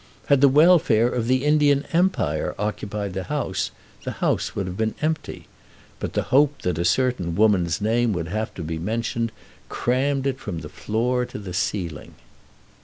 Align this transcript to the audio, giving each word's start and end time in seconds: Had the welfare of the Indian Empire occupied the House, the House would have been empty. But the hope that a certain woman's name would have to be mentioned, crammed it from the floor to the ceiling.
Had 0.25 0.41
the 0.41 0.49
welfare 0.49 1.07
of 1.07 1.27
the 1.27 1.45
Indian 1.45 1.85
Empire 1.93 2.55
occupied 2.57 3.13
the 3.13 3.25
House, 3.25 3.69
the 4.03 4.13
House 4.13 4.55
would 4.55 4.65
have 4.65 4.75
been 4.75 4.95
empty. 4.99 5.45
But 5.99 6.13
the 6.13 6.23
hope 6.33 6.63
that 6.63 6.79
a 6.79 6.85
certain 6.85 7.35
woman's 7.35 7.79
name 7.81 8.11
would 8.13 8.29
have 8.29 8.51
to 8.55 8.63
be 8.63 8.79
mentioned, 8.79 9.31
crammed 9.69 10.25
it 10.25 10.39
from 10.39 10.61
the 10.61 10.69
floor 10.69 11.23
to 11.27 11.37
the 11.37 11.53
ceiling. 11.53 12.15